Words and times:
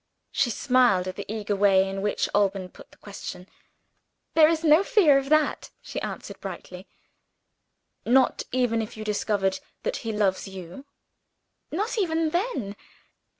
She 0.31 0.49
smiled 0.49 1.07
at 1.07 1.15
the 1.15 1.31
eager 1.31 1.55
way 1.55 1.87
in 1.87 2.01
which 2.01 2.27
Alban 2.33 2.69
put 2.69 2.89
the 2.89 2.97
question. 2.97 3.47
"There 4.33 4.49
is 4.49 4.63
no 4.63 4.83
fear 4.83 5.19
of 5.19 5.29
that," 5.29 5.69
she 5.79 6.01
answered 6.01 6.39
brightly. 6.39 6.87
"Not 8.03 8.41
even 8.51 8.81
if 8.81 8.97
you 8.97 9.03
discovered 9.03 9.59
that 9.83 9.97
he 9.97 10.11
loves 10.11 10.47
you?" 10.47 10.85
"Not 11.69 11.99
even 11.99 12.31
then. 12.31 12.75